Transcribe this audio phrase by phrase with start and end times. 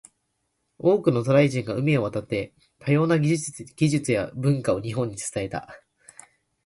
[0.79, 5.77] 多くの渡来人が海を渡って、多様な技術や文化を日本に伝えた。